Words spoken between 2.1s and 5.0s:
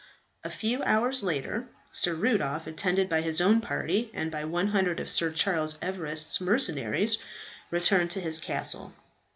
Rudolph, attended by his own party and by 100